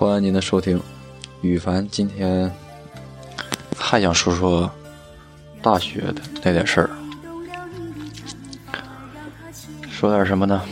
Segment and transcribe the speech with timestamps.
[0.00, 0.80] 欢迎您的收听。
[1.42, 2.50] 羽凡今天
[3.76, 4.70] 还想说说
[5.60, 6.90] 大学的那点事儿，
[9.90, 10.62] 说点什么呢？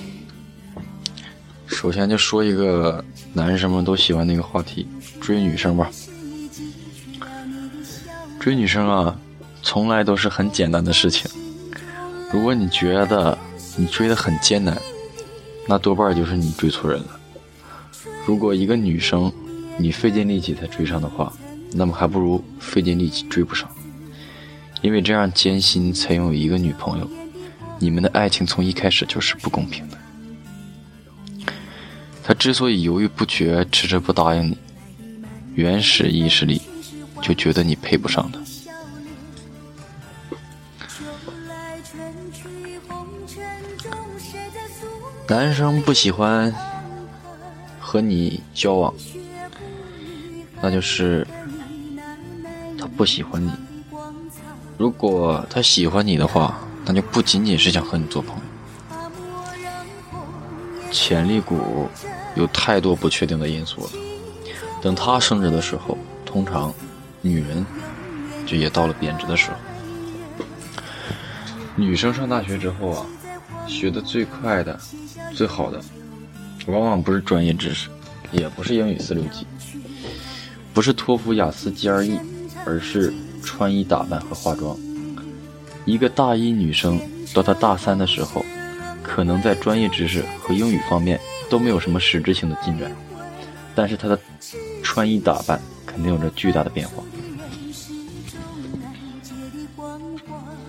[1.66, 3.04] 首先就说一个
[3.34, 4.88] 男生们都喜欢的一个话题，
[5.20, 5.90] 追女生吧。
[8.40, 9.14] 追女生啊，
[9.62, 11.30] 从来都是很简单的事情。
[12.32, 13.36] 如果你觉得
[13.76, 14.80] 你追的很艰难，
[15.66, 17.17] 那多半就是你追错人了。
[18.28, 19.32] 如果一个女生
[19.78, 21.32] 你费尽力气才追上的话，
[21.72, 23.66] 那么还不如费尽力气追不上，
[24.82, 27.10] 因为这样艰辛才拥有一个女朋友。
[27.78, 29.96] 你们的爱情从一开始就是不公平的。
[32.22, 34.58] 他之所以犹豫不决、迟迟不答应你，
[35.54, 36.60] 原始意识里
[37.22, 38.38] 就觉得你配不上他。
[45.28, 46.54] 男生不喜欢
[47.90, 48.92] 和你交往，
[50.60, 51.26] 那就是
[52.78, 53.50] 他不喜欢你。
[54.76, 58.42] 如果他喜欢你的话，那就不仅仅是想和你做朋友。
[60.90, 61.88] 潜力股
[62.34, 63.90] 有太多不确定的因素了。
[64.82, 66.70] 等他升值的时候，通常
[67.22, 67.64] 女人
[68.44, 69.56] 就也到了贬值的时候。
[71.74, 73.06] 女生上大学之后啊，
[73.66, 74.78] 学的最快的。
[75.34, 75.80] 最好的，
[76.68, 77.88] 往往不是专业知识，
[78.30, 79.46] 也不是英语四六级，
[80.74, 82.18] 不是托福、雅思、GRE，
[82.66, 84.76] 而是穿衣打扮和化妆。
[85.86, 87.00] 一个大一女生
[87.32, 88.44] 到她大三的时候，
[89.02, 92.92] 可能在专业知识和英语方面都没有什么实质性的进展，
[93.74, 94.18] 但是她的
[94.82, 97.02] 穿衣打扮肯定有着巨大的变化。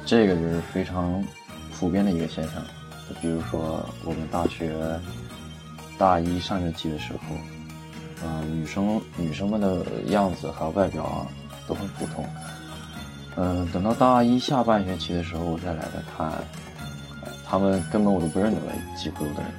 [0.05, 1.21] 这个就是非常
[1.77, 2.55] 普遍的一个现象。
[3.09, 4.73] 就比如说，我们大学
[5.99, 7.19] 大一上学期的时候，
[8.23, 11.27] 嗯，女生女生们的样子还有外表啊
[11.67, 12.25] 都很普通。
[13.35, 16.31] 嗯，等到大一下半学期的时候，我再来再看，
[17.45, 19.51] 他们根本我都不认得了，几乎有的人。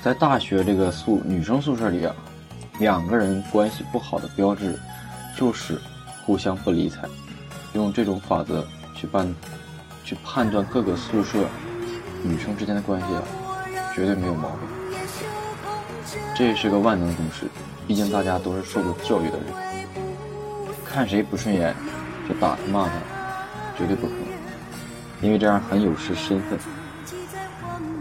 [0.00, 2.14] 在大学这个宿女生宿舍里啊，
[2.78, 4.78] 两个人关系不好的标志
[5.36, 5.78] 就是
[6.24, 7.08] 互相不理睬，
[7.74, 8.64] 用这种法则
[8.94, 9.34] 去办。
[10.02, 11.46] 去判断各个宿舍
[12.24, 13.22] 女生之间的关系啊，
[13.94, 14.58] 绝对没有毛病。
[16.36, 17.46] 这也是个万能公式，
[17.86, 19.46] 毕竟大家都是受过教育的人，
[20.84, 21.74] 看谁不顺眼
[22.28, 22.94] 就打他骂他，
[23.76, 24.20] 绝对不可能，
[25.22, 26.58] 因为这样很有失身份。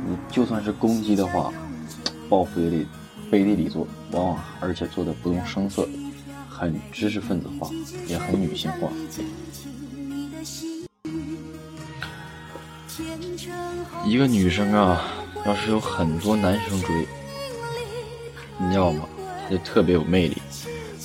[0.07, 1.51] 你就算是攻击的话，
[2.29, 2.87] 报复也得
[3.29, 5.87] 背地里做，往往而且做的不动声色，
[6.49, 7.69] 很知识分子化，
[8.07, 8.89] 也很女性化。
[14.03, 15.03] 一个女生啊，
[15.49, 17.07] 要是有很多男生追，
[18.71, 19.09] 要么
[19.43, 20.37] 他就特别有魅力，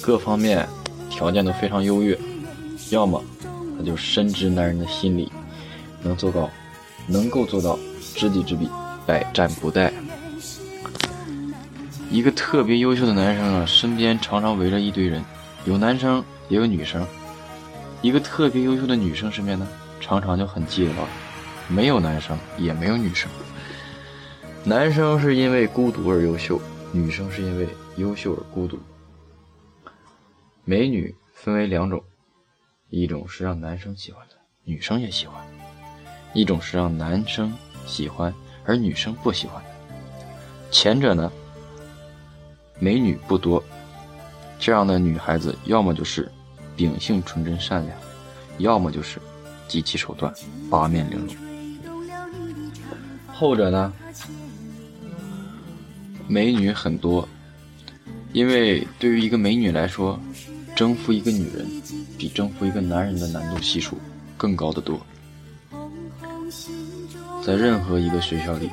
[0.03, 0.69] 各方面
[1.09, 2.15] 条件都非常优越；
[2.91, 3.25] 要么
[3.79, 5.33] 他就深知男人的心理，
[6.03, 6.51] 能做到，
[7.07, 7.79] 能够做到
[8.15, 8.69] 知己知彼，
[9.07, 9.91] 百战不殆。
[12.11, 15.25] 一个特别优秀的男生啊，身边常常围着一堆人，
[15.65, 17.03] 有男生也有女生；
[18.03, 19.67] 一个特别优秀的女生身边呢，
[20.03, 20.91] 常常就很寂寥。
[21.67, 23.27] 没有男生，也没有女生。
[24.67, 26.59] 男生是因为孤独而优秀，
[26.91, 28.79] 女生是因为优秀而孤独。
[30.65, 32.03] 美女分为两种，
[32.89, 35.37] 一种是让男生喜欢的，女生也喜欢；
[36.33, 37.53] 一种是让男生
[37.85, 38.33] 喜欢
[38.65, 39.71] 而女生不喜欢的。
[40.71, 41.31] 前者呢，
[42.79, 43.63] 美女不多，
[44.59, 46.33] 这样的女孩子要么就是
[46.75, 47.99] 秉性纯真善良，
[48.57, 49.21] 要么就是
[49.69, 50.33] 极其手段，
[50.71, 51.37] 八面玲珑。
[53.31, 53.93] 后者呢，
[56.27, 57.29] 美女很多，
[58.33, 60.19] 因为对于一个美女来说，
[60.75, 61.67] 征服一个女人
[62.19, 63.99] 比征服一个男人的难度系数
[64.37, 65.01] 更高的多。
[67.45, 68.71] 在任何一个学校里，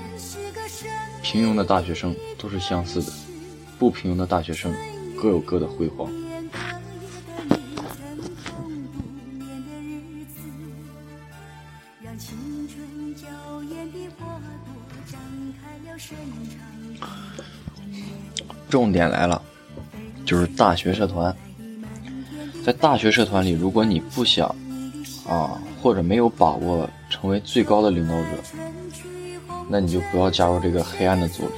[1.22, 3.12] 平庸的大学生都是相似的，
[3.78, 4.74] 不平庸的大学生
[5.20, 6.10] 各有各的辉煌。
[18.72, 19.42] 重点来了，
[20.26, 21.36] 就是大学社团。
[22.64, 24.48] 在大学社团里，如果你不想
[25.28, 28.30] 啊，或者没有把握成为最高的领导者，
[29.68, 31.56] 那你就不要加入这个黑暗的组织。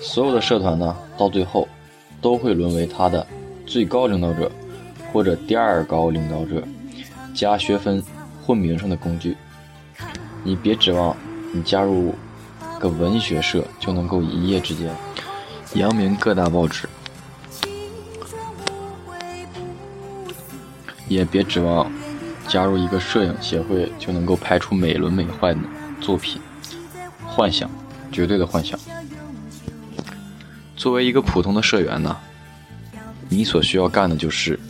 [0.00, 1.66] 所有的社团呢，到最后
[2.20, 3.26] 都会沦为他的
[3.66, 4.52] 最高领导者
[5.12, 6.62] 或者第二高领导者
[7.34, 8.00] 加学分
[8.40, 9.36] 混名声的工具。
[10.44, 11.16] 你别指望
[11.52, 12.14] 你加入
[12.78, 14.94] 个文学社就能够一夜之间。
[15.74, 16.86] 扬名各大报纸，
[21.08, 21.90] 也别指望
[22.46, 25.60] 加入一个摄影协会就能够拍出美轮美奂的
[25.98, 26.40] 作品，
[27.26, 27.70] 幻想，
[28.10, 28.78] 绝对的幻想。
[30.76, 32.14] 作为一个普通的社员呢，
[33.30, 34.60] 你所需要干的就是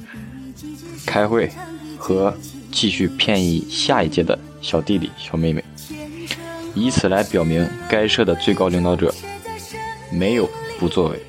[1.04, 1.50] 开会
[1.98, 2.32] 和
[2.70, 5.64] 继续骗一下一届的小弟弟小妹妹，
[6.74, 9.12] 以此来表明该社的最高领导者
[10.12, 10.48] 没有。
[10.82, 11.22] 不作为。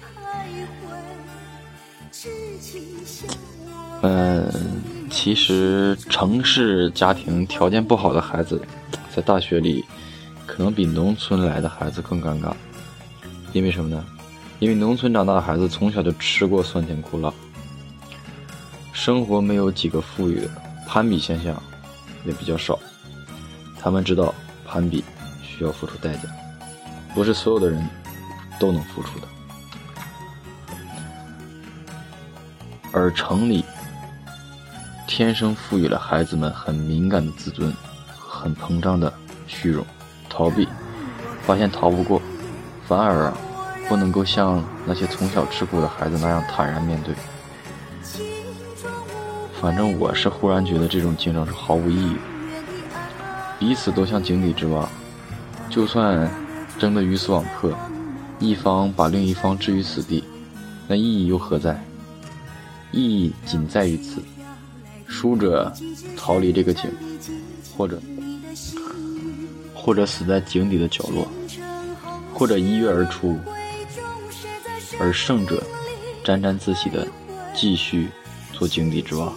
[4.01, 4.51] 嗯，
[5.11, 8.59] 其实城市家庭条件不好的孩子，
[9.15, 9.85] 在大学里
[10.47, 12.51] 可能比农村来的孩子更尴尬，
[13.51, 14.03] 因为什么呢？
[14.57, 17.31] 因为农村长大的孩子从小就吃过酸甜苦辣，
[18.91, 20.49] 生活没有几个富裕，
[20.87, 21.61] 攀比现象
[22.25, 22.79] 也比较少，
[23.79, 24.33] 他们知道
[24.65, 25.03] 攀比
[25.43, 26.23] 需要付出代价，
[27.13, 27.87] 不是所有的人
[28.59, 29.27] 都能付出的。
[32.93, 33.65] 而城里
[35.07, 37.73] 天生赋予了孩子们很敏感的自尊，
[38.15, 39.11] 很膨胀的
[39.47, 39.83] 虚荣，
[40.29, 40.67] 逃避，
[41.41, 42.21] 发现逃不过，
[42.87, 43.33] 反而，
[43.89, 47.15] 不能够像那些从小吃苦的孩子那样坦然面对。
[49.59, 52.15] 反正我是忽然觉得这种竞争是毫无意义，
[53.57, 54.87] 彼此都像井底之蛙，
[55.67, 56.29] 就算
[56.77, 57.71] 争得鱼死网破，
[58.39, 60.23] 一方把另一方置于死地，
[60.87, 61.83] 那意义又何在？
[62.93, 64.21] 意义仅在于此：
[65.07, 65.73] 输者
[66.15, 66.89] 逃离这个井，
[67.75, 67.99] 或者
[69.73, 71.27] 或者死在井底的角落，
[72.33, 73.35] 或者一跃而出；
[74.99, 75.61] 而胜者
[76.23, 77.07] 沾沾自喜的
[77.55, 78.07] 继续
[78.51, 79.33] 做井底之蛙，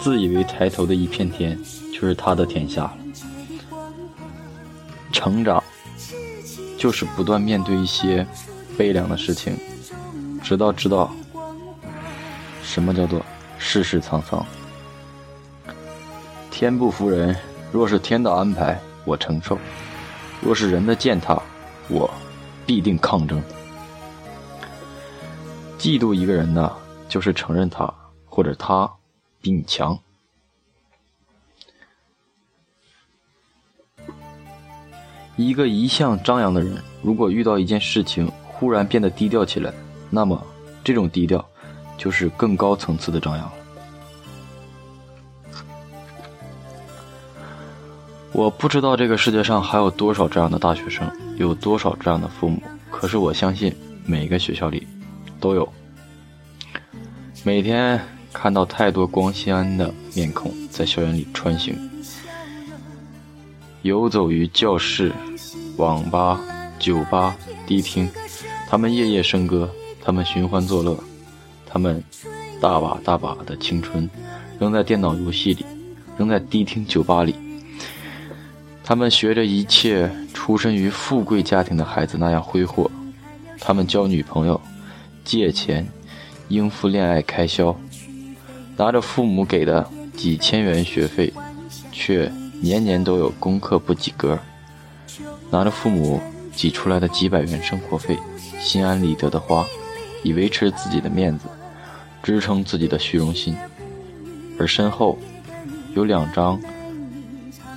[0.00, 1.58] 自以为抬头的一片天
[1.92, 2.96] 就是他的天下了。
[5.12, 5.62] 成长
[6.78, 8.26] 就是不断面对一些
[8.76, 9.54] 悲凉的事情，
[10.42, 11.14] 直到知道。
[12.64, 13.24] 什么叫做
[13.58, 14.44] 世事沧桑？
[16.50, 17.36] 天不服人，
[17.70, 19.56] 若是天的安排，我承受；
[20.40, 21.40] 若是人的践踏，
[21.88, 22.10] 我
[22.66, 23.40] 必定抗争。
[25.78, 26.72] 嫉妒一个人呢，
[27.08, 27.92] 就是承认他
[28.24, 28.90] 或者他
[29.40, 29.96] 比你强。
[35.36, 39.72] 一个一向张扬的人，如果遇到一件事情忽然变得低调起来，
[40.08, 40.40] 那么
[40.82, 41.44] 这种低调。
[41.96, 43.52] 就是更高层次的张扬了。
[48.32, 52.60] 我不知道这个世界上还有多少这样的大学生，有多少这样的父母。
[52.90, 53.72] 可是我相信
[54.04, 54.86] 每一个学校里
[55.38, 55.72] 都有。
[57.44, 58.00] 每天
[58.32, 61.76] 看到太多光鲜的面孔在校园里穿行，
[63.82, 65.12] 游走于教室、
[65.76, 66.40] 网吧、
[66.78, 67.36] 酒吧、
[67.66, 68.10] 迪厅，
[68.68, 69.70] 他们夜夜笙歌，
[70.02, 70.98] 他们寻欢作乐。
[71.74, 72.00] 他们
[72.60, 74.08] 大把大把的青春
[74.60, 75.66] 扔在电脑游戏里，
[76.16, 77.34] 扔在迪厅酒吧里。
[78.84, 82.88] 他们学着一切出身于富贵家庭的孩子那样挥霍。
[83.58, 84.60] 他们交女朋友，
[85.24, 85.84] 借钱
[86.46, 87.76] 应付恋爱开销，
[88.76, 89.84] 拿着父母给的
[90.16, 91.32] 几千元学费，
[91.90, 94.36] 却年年都有功课不及格；
[95.50, 96.20] 拿着父母
[96.54, 98.16] 挤出来的几百元生活费，
[98.60, 99.66] 心安理得的花，
[100.22, 101.48] 以维持自己的面子。
[102.24, 103.54] 支撑自己的虚荣心，
[104.58, 105.18] 而身后
[105.94, 106.58] 有两张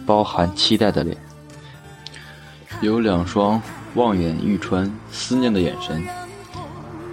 [0.05, 1.17] 包含期待的脸，
[2.79, 3.61] 有两双
[3.95, 6.01] 望眼欲穿、思念的眼神，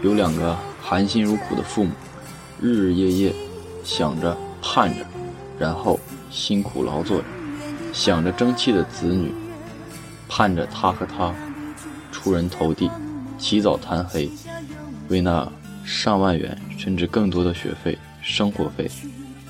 [0.01, 1.91] 有两个含辛茹苦的父母，
[2.61, 3.35] 日日夜夜
[3.83, 5.05] 想着、盼着，
[5.59, 5.99] 然后
[6.31, 7.25] 辛苦劳作着，
[7.93, 9.35] 想着争气的子女，
[10.29, 11.35] 盼着他和他
[12.13, 12.89] 出人头地，
[13.39, 14.31] 起早贪黑，
[15.09, 15.51] 为那。
[15.85, 18.91] 上万元甚至更多的学费、生活费，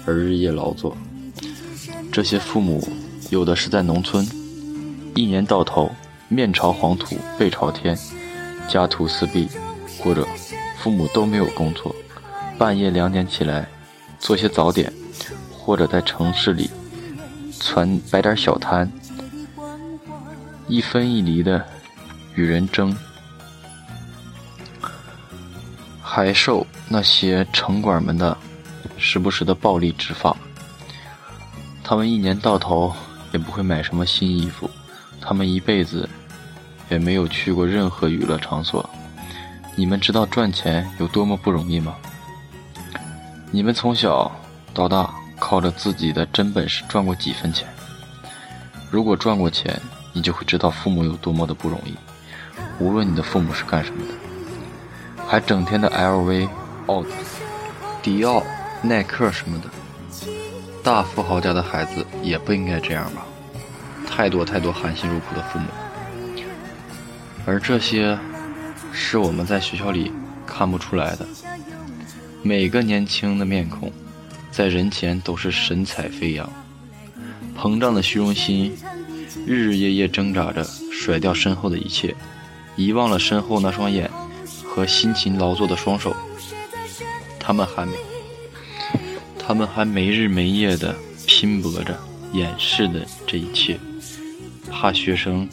[0.04, 0.96] 而日夜劳作。
[2.12, 2.86] 这些父母
[3.30, 4.26] 有的是在农村，
[5.14, 5.90] 一年到头
[6.28, 7.96] 面朝黄土背朝天，
[8.68, 9.46] 家徒四壁；
[9.98, 10.26] 或者
[10.78, 11.94] 父母都没有工作，
[12.58, 13.68] 半夜两点起来
[14.18, 14.92] 做些早点，
[15.50, 16.70] 或者在城市里
[17.58, 18.90] 攒摆点小摊，
[20.68, 21.64] 一分一厘的
[22.34, 22.94] 与人争。
[26.14, 28.38] 还受那些城管们的
[28.97, 30.37] 时不时的暴力执法。
[31.83, 32.94] 他们一年到头
[33.33, 34.71] 也不会买什么新衣服，
[35.21, 36.09] 他们一辈子
[36.88, 38.88] 也没有去过任何娱乐场所。
[39.75, 41.97] 你们知道赚钱有多么不容易吗？
[43.50, 44.30] 你们从小
[44.73, 47.66] 到大靠着自己的真本事赚过几分钱？
[48.88, 49.76] 如果赚过钱，
[50.12, 51.92] 你就会知道父母有多么的不容易。
[52.78, 54.14] 无论你的父母是干什么的。
[55.26, 56.48] 还整天的 LV、
[56.86, 57.10] 奥迪、
[58.02, 58.42] 迪奥、
[58.82, 59.68] 耐克什么的。
[60.82, 63.24] 大富豪家的孩子也不应该这样吧？
[64.06, 65.66] 太多太多含辛茹苦的父母，
[67.46, 68.16] 而这些
[68.92, 70.12] 是我们在学校里
[70.46, 71.26] 看不出来的。
[72.42, 73.90] 每个年轻的面孔，
[74.52, 76.48] 在人前都是神采飞扬，
[77.58, 78.76] 膨胀的虚荣心，
[79.46, 80.62] 日日夜夜挣扎着
[80.92, 82.14] 甩掉身后的一切，
[82.76, 84.08] 遗忘了身后那双眼
[84.74, 86.16] 和辛勤劳作的双手。
[87.38, 87.86] 他们还，
[89.38, 91.96] 他们还没日没夜的拼搏着，
[92.32, 93.78] 掩饰的这一切，
[94.68, 95.48] 怕学生，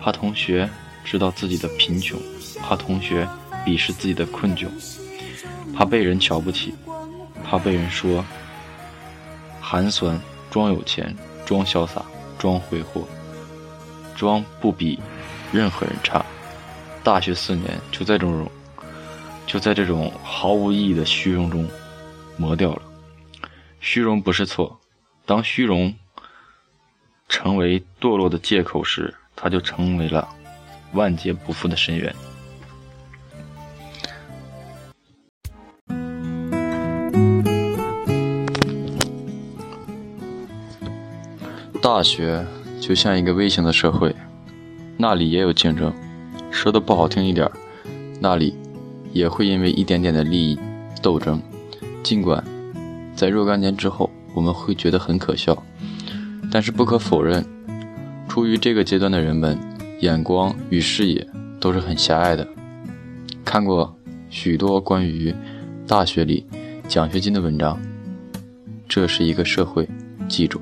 [0.00, 0.70] 怕同学
[1.04, 2.16] 知道自己的贫穷，
[2.62, 3.26] 怕同学
[3.66, 4.68] 鄙视自己的困窘。
[5.74, 6.72] 怕被人瞧不起，
[7.42, 8.24] 怕被人说
[9.60, 12.04] 寒酸，装有钱，装潇洒，
[12.38, 13.08] 装挥霍，
[14.14, 15.00] 装不比
[15.52, 16.24] 任何人差。
[17.02, 18.50] 大学四年就在这种，
[19.46, 21.66] 就在这种毫无意义的虚荣中
[22.36, 22.82] 磨掉了。
[23.80, 24.78] 虚荣不是错，
[25.24, 25.92] 当虚荣
[27.28, 30.28] 成为堕落的借口时，它就成为了
[30.92, 32.14] 万劫不复的深渊。
[41.82, 42.46] 大学
[42.78, 44.14] 就像一个微型的社会，
[44.98, 45.92] 那里也有竞争，
[46.50, 47.50] 说的不好听一点，
[48.20, 48.54] 那里
[49.12, 50.58] 也会因为一点点的利益
[51.00, 51.40] 斗争。
[52.02, 52.42] 尽管
[53.14, 55.56] 在若干年之后我们会觉得很可笑，
[56.50, 57.44] 但是不可否认，
[58.28, 59.58] 处于这个阶段的人们
[60.00, 61.26] 眼光与视野
[61.58, 62.46] 都是很狭隘的。
[63.44, 63.96] 看过
[64.28, 65.34] 许多关于
[65.86, 66.46] 大学里
[66.88, 67.80] 奖学金的文章，
[68.88, 69.88] 这是一个社会，
[70.28, 70.60] 记住。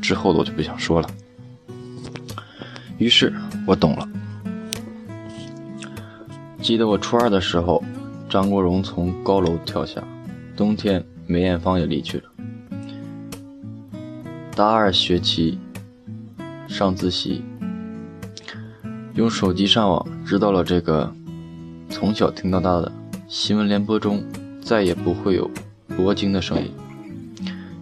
[0.00, 1.08] 之后的我就不想说了。
[2.98, 3.32] 于是
[3.66, 4.08] 我懂了。
[6.62, 7.82] 记得我初二的时候，
[8.28, 10.00] 张国荣从高楼跳下，
[10.56, 12.24] 冬天梅艳芳也离去了。
[14.54, 15.58] 大二学期
[16.68, 17.42] 上自习，
[19.14, 21.12] 用手机上网，知道了这个
[21.90, 22.92] 从小听到大的
[23.26, 24.22] 新闻联播中
[24.60, 25.50] 再也不会有
[25.88, 26.72] 罗京的声音。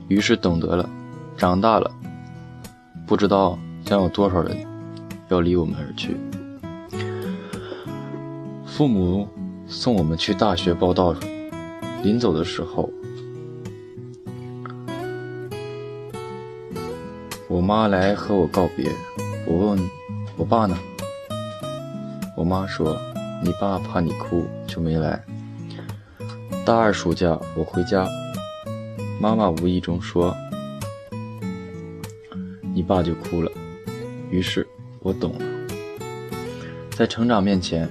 [0.08, 0.88] 于是懂得了，
[1.36, 1.90] 长大了。
[3.06, 4.56] 不知道将有多少人
[5.28, 6.16] 要离我们而去。
[8.80, 9.28] 父母
[9.66, 11.14] 送我们去大学报道，
[12.02, 12.90] 临走的时候，
[17.46, 18.90] 我妈来和我告别。
[19.46, 19.90] 我问
[20.34, 20.74] 我爸呢？
[22.34, 22.98] 我妈说
[23.44, 25.22] ：“你爸怕你哭，就没来。”
[26.64, 28.08] 大二暑假我回家，
[29.20, 30.34] 妈妈无意中说。
[32.72, 33.52] 你爸就哭了，
[34.30, 34.66] 于是
[35.00, 35.44] 我懂了，
[36.92, 37.86] 在成长面前，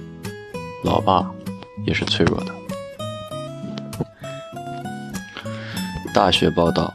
[0.82, 1.30] 老爸
[1.84, 2.54] 也是脆弱的。
[6.12, 6.92] 大学报道，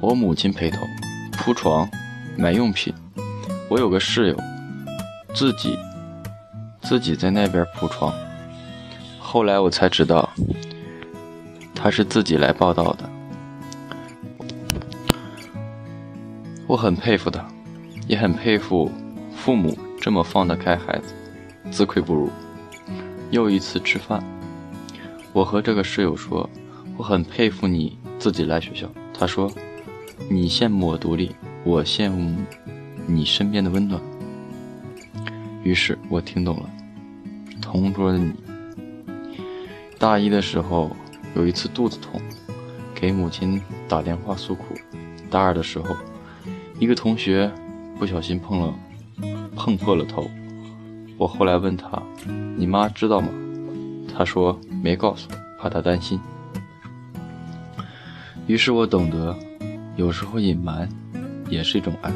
[0.00, 0.86] 我母亲陪同，
[1.32, 1.88] 铺床，
[2.36, 2.94] 买用品。
[3.68, 4.36] 我有个室友，
[5.34, 5.78] 自己
[6.82, 8.12] 自己在那边铺床。
[9.18, 10.28] 后来我才知道，
[11.74, 13.10] 他是自己来报道的。
[16.66, 17.44] 我很佩服他，
[18.06, 18.92] 也很佩服
[19.34, 21.14] 父母这么放得开孩子，
[21.70, 22.30] 自愧不如。
[23.32, 24.22] 又一次吃饭，
[25.32, 26.48] 我和这个室友说
[26.98, 28.86] ：“我很佩服你自己来学校。”
[29.18, 29.50] 他说
[30.30, 31.34] ：“你羡慕我独立，
[31.64, 32.36] 我羡慕
[33.06, 33.98] 你身边的温暖。”
[35.64, 36.70] 于是我听懂了，
[37.62, 38.32] 同桌的你。
[39.98, 40.94] 大一的时候
[41.34, 42.20] 有一次肚子痛，
[42.94, 43.58] 给母亲
[43.88, 44.74] 打电话诉苦。
[45.30, 45.96] 大二的时候。
[46.78, 47.48] 一个同学
[47.96, 48.74] 不小心碰了，
[49.54, 50.28] 碰破了头。
[51.22, 52.02] 我后来问他
[52.58, 53.28] ：“你妈知道吗？”
[54.12, 56.18] 他说：“没告诉，怕她担心。”
[58.48, 59.36] 于是我懂得，
[59.94, 60.88] 有时候隐瞒
[61.48, 62.12] 也是一种爱。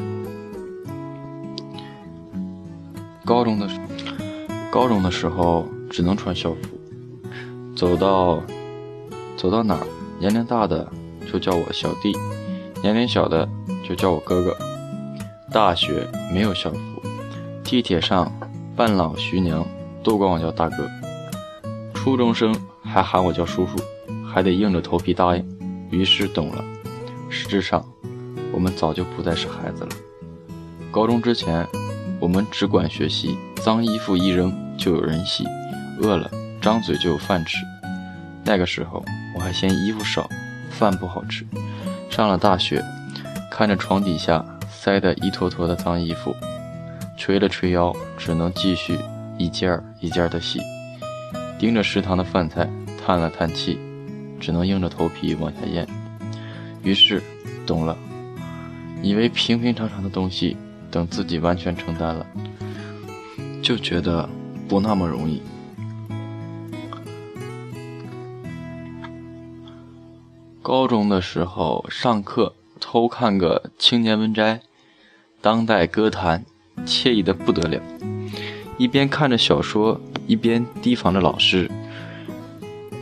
[3.23, 3.79] 高中的时，
[4.69, 6.77] 高中的时候只能穿校服，
[7.77, 8.43] 走到
[9.37, 9.87] 走到哪儿，
[10.19, 10.85] 年龄大的
[11.31, 12.13] 就叫我小弟，
[12.83, 13.47] 年龄小的。
[13.87, 14.53] 就叫我哥哥。
[15.49, 17.01] 大学没有校服，
[17.63, 18.29] 地铁上
[18.77, 19.65] 半老徐娘
[20.03, 20.87] 都管我叫大哥。
[21.95, 23.75] 初中生还喊我叫叔叔，
[24.23, 25.43] 还得硬着头皮答应。
[25.89, 26.63] 于是懂了，
[27.27, 27.83] 实质上
[28.51, 29.89] 我们早就不再是孩子了。
[30.91, 31.65] 高中之前，
[32.19, 35.43] 我们只管学习，脏衣服一扔就有人洗，
[35.99, 36.29] 饿了
[36.61, 37.57] 张嘴就有饭吃。
[38.45, 39.03] 那个时候
[39.35, 40.29] 我还嫌衣服少，
[40.69, 41.43] 饭不好吃。
[42.11, 42.85] 上了大学。
[43.49, 46.35] 看着床底下塞得一坨坨的脏衣服，
[47.27, 48.97] 捶了捶腰，只能继续
[49.37, 50.61] 一件儿一件儿的洗。
[51.59, 52.69] 盯着食堂的饭菜，
[53.05, 53.77] 叹了叹气，
[54.39, 55.85] 只能硬着头皮往下咽。
[56.83, 57.21] 于是
[57.65, 57.97] 懂了，
[59.03, 60.55] 以为平平常常的东西，
[60.89, 62.25] 等自己完全承担了，
[63.61, 64.29] 就觉得
[64.69, 65.41] 不那么容易。
[70.61, 74.55] 高中的时候上课偷看个《青年文摘》，
[75.41, 76.45] 当代歌坛，
[76.85, 77.81] 惬意的不得了。
[78.77, 81.69] 一边看着小说，一边提防着老师，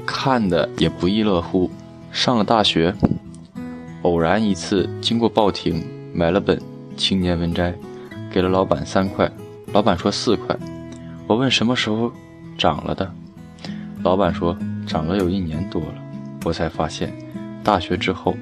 [0.05, 1.69] 看的也不亦乐乎。
[2.11, 2.95] 上了大学。
[4.03, 6.55] 偶然一次经过报亭，买了本
[6.95, 7.71] 《青年文摘》，
[8.31, 9.29] 给了老板三块，
[9.73, 10.55] 老板说四块。
[11.25, 12.11] 我问什么时候
[12.55, 13.11] 涨了的，
[14.03, 14.55] 老板说
[14.85, 15.95] 涨了有一年多了。
[16.45, 17.11] 我才发现，
[17.63, 18.35] 大学之后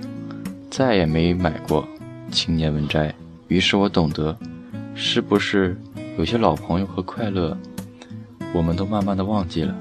[0.70, 1.82] 再也没买过
[2.30, 3.08] 《青年文摘》。
[3.48, 4.38] 于是我懂得，
[4.95, 5.77] 是不是
[6.17, 7.57] 有些老朋友和快乐，
[8.53, 9.75] 我们都慢慢的忘记了。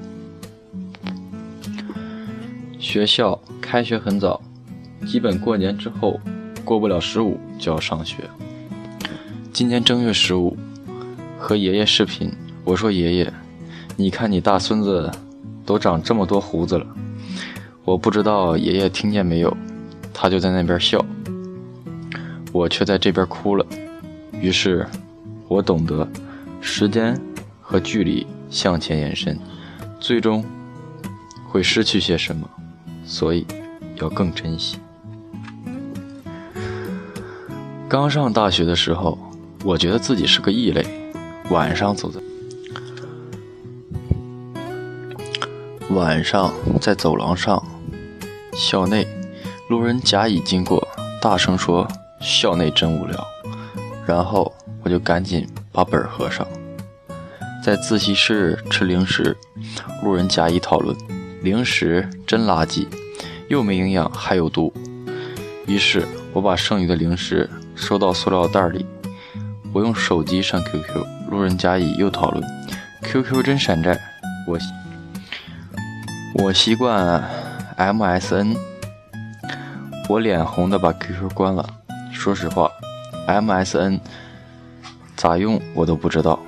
[2.78, 4.40] 学校开学很早。
[5.06, 6.20] 基本过年之后，
[6.64, 8.18] 过不了十五就要上学。
[9.52, 10.56] 今年正月十五，
[11.38, 12.32] 和爷爷视频，
[12.64, 13.32] 我说爷爷，
[13.96, 15.10] 你看你大孙子
[15.66, 16.86] 都长这么多胡子了。
[17.84, 19.56] 我不知道爷爷听见没有，
[20.14, 21.04] 他就在那边笑，
[22.52, 23.66] 我却在这边哭了。
[24.42, 24.84] 于是，
[25.46, 26.06] 我懂得，
[26.60, 27.16] 时间
[27.60, 29.38] 和距离向前延伸，
[30.00, 30.44] 最终
[31.48, 32.50] 会失去些什么，
[33.04, 33.46] 所以
[34.00, 34.78] 要更珍惜。
[37.88, 39.16] 刚上大学的时候，
[39.62, 40.84] 我觉得自己是个异类。
[41.50, 42.20] 晚上走在
[45.90, 47.62] 晚上在走廊上，
[48.54, 49.06] 校内
[49.68, 50.88] 路人甲乙经过，
[51.20, 51.86] 大声说
[52.20, 53.24] ：“校内真无聊。”
[54.06, 56.46] 然后我就赶紧把本合上。
[57.64, 59.36] 在自习室吃零食，
[60.02, 60.96] 路人甲乙讨论
[61.42, 62.86] ：“零食真垃圾，
[63.48, 64.72] 又没营养还有毒。”
[65.66, 67.48] 于是我把剩余的零食。
[67.74, 68.84] 收到塑料袋里，
[69.72, 72.44] 我用手机上 QQ，路人甲乙又讨论
[73.02, 73.98] ，QQ 真山寨，
[74.46, 74.58] 我
[76.34, 77.24] 我习惯
[77.78, 78.56] MSN，
[80.06, 81.66] 我脸红的把 QQ 关了。
[82.12, 82.70] 说实话
[83.26, 84.00] ，MSN
[85.16, 86.38] 咋用我都不知道。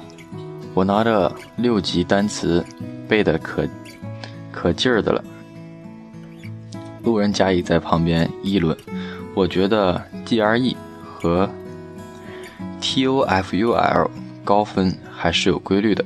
[0.74, 2.64] 我拿着六级单词
[3.08, 3.66] 背的可
[4.50, 5.24] 可劲儿的了，
[7.02, 8.76] 路人甲乙在旁边议论，
[9.34, 10.76] 我觉得 GRE。
[11.24, 11.48] 和
[12.82, 14.10] TOFUL
[14.44, 16.04] 高分还是有规律的。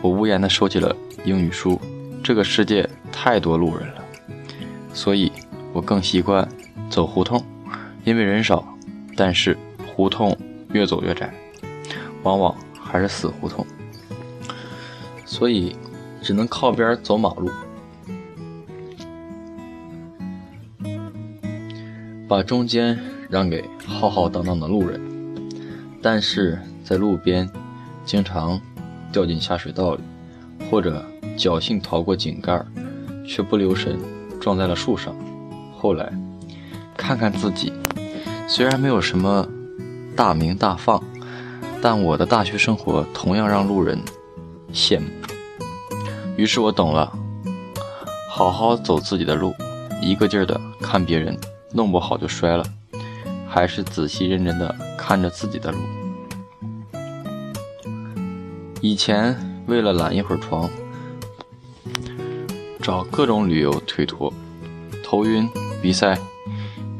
[0.00, 1.80] 我无言的收起了英语书。
[2.22, 3.94] 这个世界太多路人了，
[4.94, 5.32] 所以
[5.72, 6.48] 我更习惯
[6.88, 7.44] 走胡同，
[8.04, 8.64] 因为人少。
[9.16, 9.58] 但是
[9.98, 10.38] 胡同
[10.70, 11.34] 越走越窄，
[12.22, 13.66] 往往还是死胡同，
[15.24, 15.74] 所以
[16.22, 17.50] 只能靠边走马路，
[22.28, 22.96] 把中间。
[23.30, 24.98] 让给浩浩荡荡的路人，
[26.00, 27.46] 但是在路边，
[28.02, 28.58] 经常
[29.12, 30.00] 掉进下水道里，
[30.70, 31.04] 或者
[31.36, 32.64] 侥幸逃过井盖，
[33.26, 33.98] 却不留神
[34.40, 35.14] 撞在了树上。
[35.76, 36.10] 后来
[36.96, 37.70] 看看自己，
[38.48, 39.46] 虽然没有什么
[40.18, 41.00] 大名大放，
[41.80, 43.96] 但我的大学生活同样让路人
[44.72, 45.06] 羡慕。
[46.36, 47.16] 于是我懂了，
[48.28, 49.54] 好好走自己的路，
[50.02, 51.38] 一个劲儿的看别人，
[51.72, 52.64] 弄不好就摔了。
[53.48, 55.78] 还是仔细认真的看着自己的路。
[58.80, 59.36] 以前
[59.68, 60.68] 为了懒一会儿床，
[62.82, 64.32] 找各种理由推脱，
[65.04, 65.48] 头晕、
[65.80, 66.18] 鼻塞，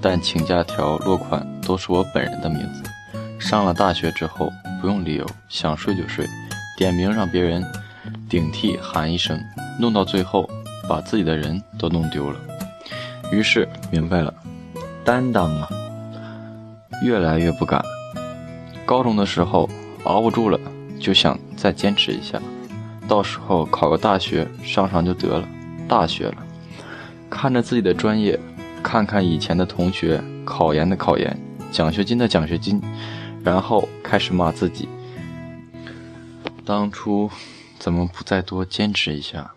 [0.01, 2.85] 但请假条落款都是我本人的名字。
[3.39, 6.27] 上了大学之后，不用理由，想睡就睡，
[6.77, 7.65] 点名让别人
[8.29, 9.41] 顶替喊一声，
[9.79, 10.49] 弄到最后
[10.89, 12.39] 把自己的人都弄丢了。
[13.31, 14.33] 于是明白了，
[15.05, 15.69] 担当啊！
[17.03, 17.83] 越来越不敢。
[18.85, 19.69] 高中的时候
[20.05, 20.59] 熬不住了，
[20.99, 22.41] 就想再坚持一下，
[23.07, 25.47] 到时候考个大学上上就得了。
[25.87, 26.37] 大学了，
[27.31, 28.39] 看着自己的专业，
[28.83, 31.39] 看看以前的同学，考研的考研，
[31.71, 32.83] 奖学金的奖学金，
[33.45, 34.89] 然后开始骂自己：
[36.65, 37.31] 当初
[37.79, 39.53] 怎么不再多坚持一下？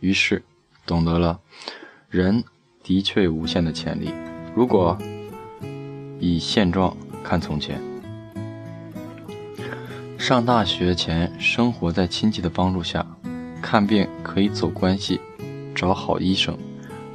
[0.00, 0.42] 于是
[0.86, 1.40] 懂得了，
[2.08, 2.44] 人
[2.82, 4.12] 的确有无限的潜力。
[4.54, 4.98] 如果
[6.20, 7.80] 以现状看从前，
[10.18, 13.04] 上大学前生活在亲戚的帮助下，
[13.60, 15.20] 看病可以走关系，
[15.74, 16.54] 找好医生；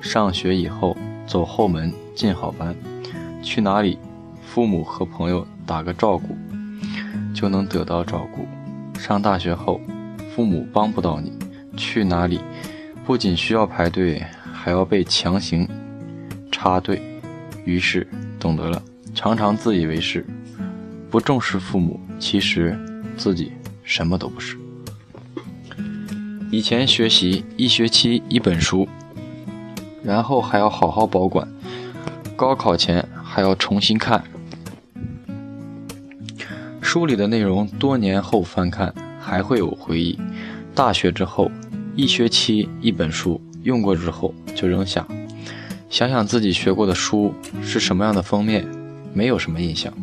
[0.01, 2.75] 上学以后走后门进好班，
[3.43, 3.97] 去哪里
[4.41, 6.35] 父母和朋友打个照顾，
[7.35, 8.47] 就能得到照顾；
[8.97, 9.81] 上大学后
[10.33, 11.33] 父母帮不到你，
[11.75, 12.39] 去哪里
[13.05, 15.67] 不仅需要排队，还要被强行
[16.49, 17.01] 插队，
[17.65, 18.07] 于是
[18.39, 18.81] 懂得了，
[19.13, 20.25] 常常自以为是，
[21.11, 22.79] 不重视父母，其实
[23.17, 23.51] 自己
[23.83, 24.57] 什么都不是。
[26.49, 28.87] 以前学习一学期一本书，
[30.01, 31.45] 然后还要好好保管，
[32.37, 34.23] 高考前还要重新看
[36.97, 40.19] 书里的内容，多年后翻看还会有回忆。
[40.73, 41.51] 大学之后，
[41.95, 45.05] 一学期一本书，用过之后就扔下，
[45.91, 47.31] 想想自己学过的书
[47.61, 48.65] 是什么样的封面，
[49.13, 49.93] 没有什么印象。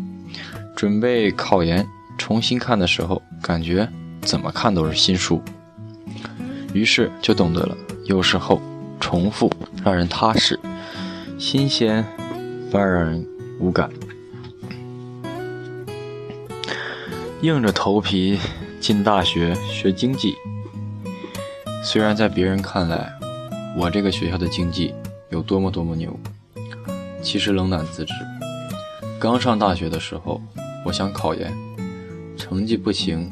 [0.77, 1.85] 准备考研
[2.17, 3.89] 重新看的时候，感觉
[4.21, 5.43] 怎么看都是新书。
[6.73, 8.63] 于是就懂得了，有时候
[9.01, 9.51] 重复
[9.85, 10.57] 让人踏实，
[11.41, 12.05] 新鲜
[12.71, 13.27] 反而让人
[13.59, 13.91] 无感。
[17.45, 18.41] 硬着头皮
[18.81, 20.35] 进大学学经济，
[21.83, 23.13] 虽然在别人看来，
[23.77, 24.95] 我这个学校的经济
[25.29, 26.19] 有多么多么牛，
[27.21, 28.15] 其实冷暖自知。
[29.21, 30.41] 刚上大学的时候，
[30.87, 31.53] 我想考研，
[32.35, 33.31] 成绩不行，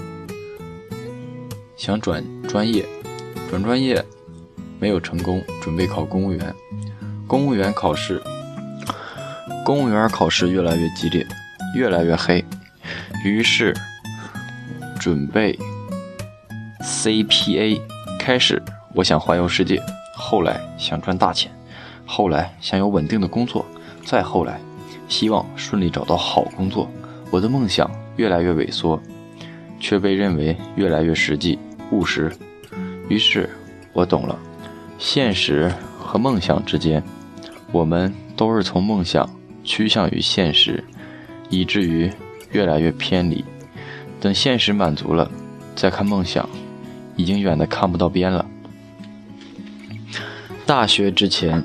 [1.74, 2.84] 想转专业。
[3.48, 4.04] 转专业
[4.78, 6.54] 没有成功，准备考公务员。
[7.26, 8.22] 公务员考试，
[9.64, 11.26] 公务员考试越来越激烈，
[11.74, 12.44] 越来越黑。
[13.24, 13.74] 于是
[15.02, 15.58] 准备
[16.80, 17.80] CPA。
[18.20, 18.62] 开始
[18.94, 19.82] 我想环游世界，
[20.14, 21.50] 后来想赚大钱，
[22.06, 23.66] 后来想有稳定的工作，
[24.04, 24.60] 再后来
[25.08, 26.88] 希望顺利找到好工作。
[27.32, 29.02] 我的梦想越来越萎缩，
[29.80, 31.58] 却被认为越来越实际
[31.90, 32.30] 务实。
[33.08, 33.50] 于是，
[33.92, 34.38] 我懂了，
[34.98, 37.02] 现实和梦想之间，
[37.72, 39.28] 我们都是从梦想
[39.64, 40.84] 趋向于现实，
[41.50, 42.08] 以至于
[42.52, 43.44] 越来越偏离。
[44.22, 45.28] 等现实满足了，
[45.74, 46.48] 再看梦想，
[47.16, 48.46] 已经远的看不到边了。
[50.64, 51.64] 大学之前，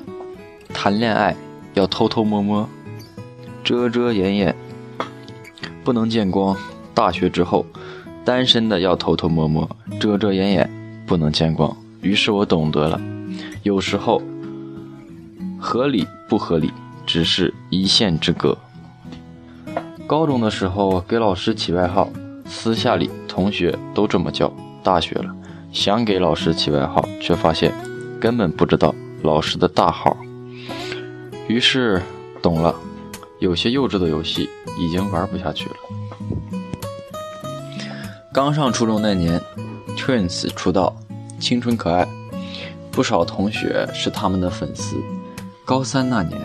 [0.74, 1.36] 谈恋爱
[1.74, 2.68] 要偷偷摸摸，
[3.62, 4.56] 遮遮掩掩，
[5.84, 6.56] 不能见光；
[6.92, 7.64] 大学之后，
[8.24, 10.68] 单身的要偷偷摸摸，遮遮掩掩。
[11.06, 13.00] 不能见光，于是我懂得了，
[13.62, 14.20] 有时候
[15.58, 16.70] 合理不合理
[17.06, 18.58] 只是一线之隔。
[20.08, 22.10] 高中的时候给老师起外号，
[22.48, 24.52] 私下里同学都这么叫。
[24.82, 25.34] 大学了，
[25.72, 27.74] 想给老师起外号，却发现
[28.20, 30.16] 根本不知道老师的大号。
[31.46, 32.02] 于是
[32.40, 32.74] 懂了，
[33.38, 35.76] 有些幼稚的游戏已经玩不下去了。
[38.32, 39.40] 刚上初中那年。
[39.96, 40.96] Twins 出道，
[41.40, 42.06] 青春可爱，
[42.90, 44.96] 不少同学是他们的粉丝。
[45.66, 46.40] 高三那年，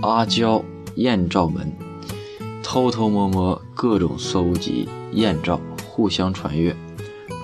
[0.00, 1.70] 阿娇艳照门，
[2.62, 6.74] 偷偷摸摸各种搜集艳照，互相传阅，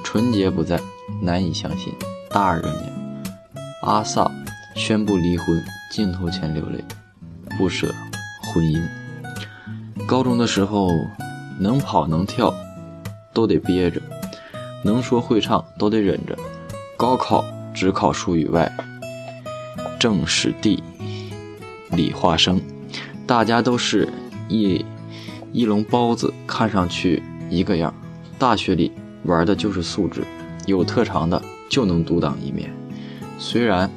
[0.02, 0.80] 纯洁不在，
[1.20, 1.92] 难以相信。
[2.30, 2.92] 大二这年，
[3.82, 4.30] 阿 sa
[4.74, 6.82] 宣布离婚，镜头前流泪，
[7.56, 7.94] 不舍
[8.42, 8.80] 婚姻。
[10.06, 10.88] 高中的时候，
[11.58, 12.54] 能跑能跳，
[13.32, 14.00] 都得憋着。
[14.84, 16.38] 能说会唱都得忍着，
[16.96, 18.72] 高考只考数语外，
[19.98, 20.82] 政史地
[21.90, 22.60] 理化生，
[23.26, 24.08] 大家都是
[24.48, 24.84] 一
[25.52, 27.92] 一笼包子，看上去一个样。
[28.38, 28.92] 大学里
[29.24, 30.24] 玩的就是素质，
[30.66, 32.72] 有特长的就能独当一面。
[33.38, 33.90] 虽然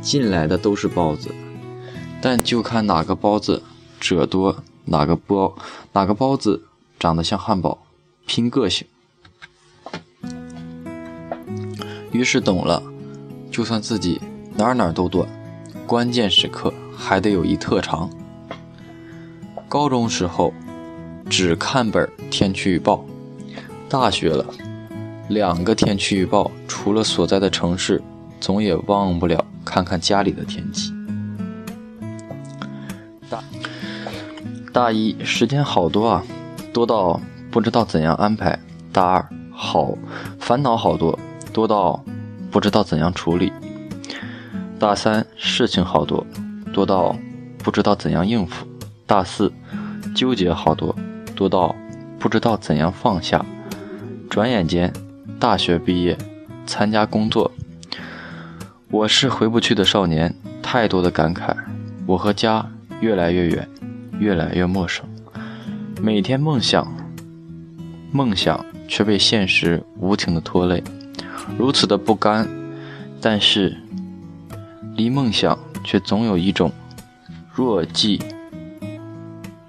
[0.00, 1.30] 进来的都是包子，
[2.20, 3.62] 但就看哪个包子
[4.00, 5.54] 褶多，哪个包
[5.92, 6.64] 哪个包子
[6.98, 7.86] 长得像汉堡，
[8.26, 8.86] 拼个性。
[12.12, 12.82] 于是懂了，
[13.50, 14.20] 就算自己
[14.56, 15.28] 哪哪都短，
[15.86, 18.10] 关键时刻还得有一特长。
[19.68, 20.54] 高中时候
[21.28, 23.04] 只看本天气预报，
[23.88, 24.44] 大学了
[25.28, 28.02] 两个天气预报，除了所在的城市，
[28.40, 30.92] 总也忘不了看看家里的天气。
[33.28, 33.44] 大
[34.72, 36.24] 大一时间好多啊，
[36.72, 38.58] 多到不知道怎样安排。
[38.92, 39.96] 大二好
[40.38, 41.18] 烦恼好多。
[41.52, 42.04] 多到
[42.50, 43.52] 不知道怎样处理。
[44.78, 46.26] 大三事情好多，
[46.72, 47.16] 多到
[47.58, 48.66] 不知道怎样应付。
[49.06, 49.52] 大四
[50.14, 50.94] 纠结好多，
[51.34, 51.74] 多到
[52.18, 53.44] 不知道怎样放下。
[54.30, 54.92] 转眼间，
[55.38, 56.16] 大学毕业，
[56.66, 57.50] 参加工作。
[58.90, 61.54] 我是回不去的少年，太多的感慨。
[62.06, 62.66] 我和家
[63.00, 63.68] 越来越远，
[64.18, 65.04] 越来越陌生。
[66.00, 66.92] 每天梦想，
[68.12, 70.82] 梦想却被现实无情的拖累。
[71.58, 72.48] 如此的不甘，
[73.20, 73.76] 但是
[74.96, 76.70] 离梦想却总有一种
[77.52, 78.20] 若即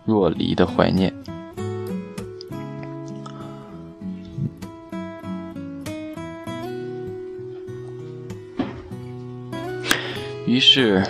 [0.06, 1.14] 若离的怀念。
[10.46, 11.04] 于是，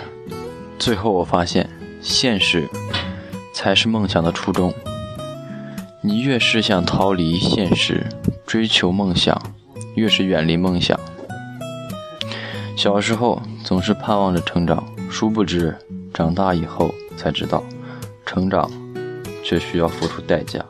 [0.78, 1.68] 最后我发现，
[2.00, 2.66] 现实
[3.52, 4.72] 才是梦想的初衷。
[6.00, 8.06] 你越是想逃离现实，
[8.46, 9.40] 追求梦想，
[9.94, 10.98] 越是远离梦想。
[12.76, 15.76] 小时候总是盼望着成长，殊不知，
[16.14, 17.62] 长大以后才知道，
[18.24, 18.70] 成长
[19.44, 20.64] 却需要付出代价，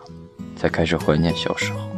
[0.56, 1.95] 才开始怀念小时候。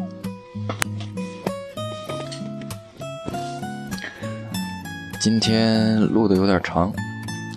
[5.20, 6.92] 今天录的有点长，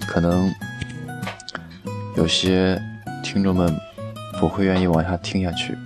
[0.08, 0.52] 可能
[2.17, 2.82] 有些
[3.24, 3.71] 听众们
[4.39, 5.78] 不会愿意往下听下去，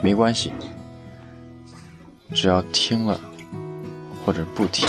[0.00, 0.52] 没关系，
[2.32, 3.20] 只要听了
[4.24, 4.88] 或者不听，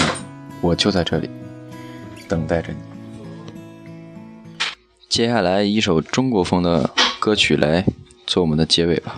[0.61, 1.27] 我就在这里
[2.29, 2.79] 等待着你。
[5.09, 7.83] 接下来一首中国风的歌曲来
[8.27, 9.15] 做我们的结尾吧。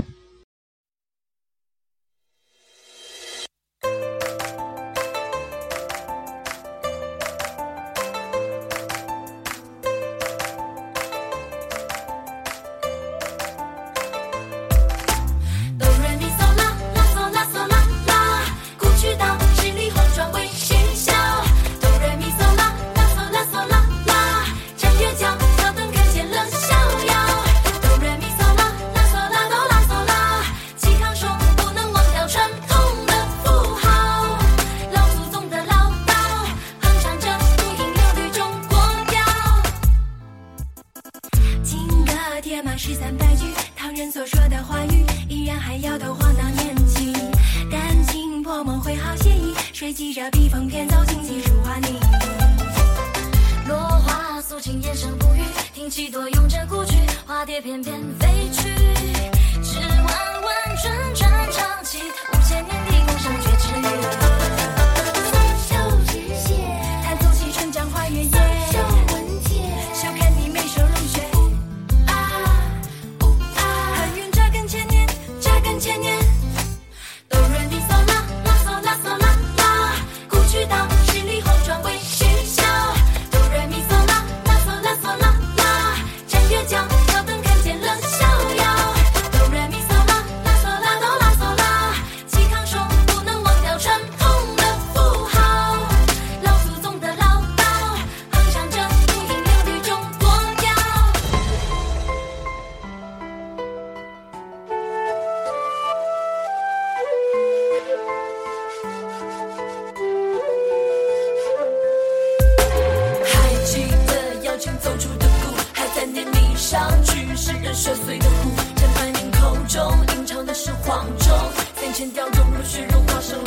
[121.95, 123.42] 这